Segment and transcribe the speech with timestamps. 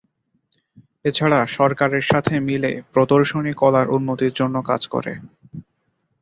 [1.05, 5.13] এছাড়া সরকারের সাথে মিলে প্রদর্শনী কলার উন্নতির জন্য কাজ করে।